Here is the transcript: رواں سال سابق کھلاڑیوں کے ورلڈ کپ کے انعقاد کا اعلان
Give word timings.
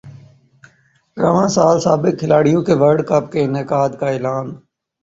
رواں 1.17 1.47
سال 1.55 1.75
سابق 1.85 2.13
کھلاڑیوں 2.19 2.61
کے 2.67 2.73
ورلڈ 2.81 3.01
کپ 3.09 3.31
کے 3.31 3.39
انعقاد 3.43 3.89
کا 3.99 4.07
اعلان 4.09 4.45